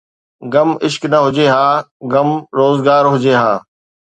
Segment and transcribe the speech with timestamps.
[0.51, 1.67] غم عشق نه هجي ها،
[2.11, 3.53] غم روزگار هجي ها